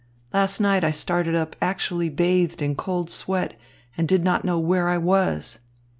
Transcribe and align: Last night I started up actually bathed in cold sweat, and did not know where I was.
Last 0.33 0.59
night 0.59 0.83
I 0.83 0.89
started 0.89 1.35
up 1.35 1.55
actually 1.61 2.09
bathed 2.09 2.63
in 2.63 2.73
cold 2.73 3.11
sweat, 3.11 3.53
and 3.95 4.07
did 4.07 4.23
not 4.23 4.43
know 4.43 4.57
where 4.57 4.89
I 4.89 4.97
was. 4.97 5.59